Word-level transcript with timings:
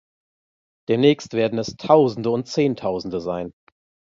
Demnächst 0.89 1.33
werden 1.33 1.59
es 1.59 1.77
Tausende 1.77 2.31
und 2.31 2.47
Zehntausende 2.47 3.21
sein. 3.21 3.53